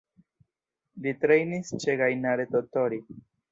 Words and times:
Li 1.03 1.13
trejnis 1.25 1.71
ĉe 1.85 1.97
Gainare 2.01 2.49
Tottori. 2.57 3.03